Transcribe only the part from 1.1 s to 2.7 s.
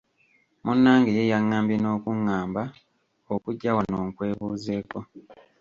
ye yaŋŋambye n’okuŋŋamba